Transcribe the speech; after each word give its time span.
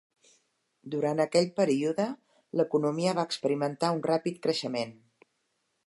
Durant 0.93 1.19
aquell 1.25 1.51
període, 1.59 2.07
l'economia 2.61 3.15
va 3.21 3.27
experimentar 3.31 3.93
un 3.99 4.03
ràpid 4.11 4.45
creixement. 4.49 4.99